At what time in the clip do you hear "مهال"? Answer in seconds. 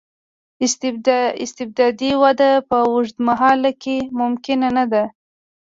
3.27-3.61